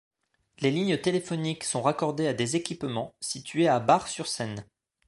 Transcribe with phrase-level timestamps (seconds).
[0.61, 4.65] Les lignes téléphoniques sont raccordées à des équipements situés à Bar-sur-Seine.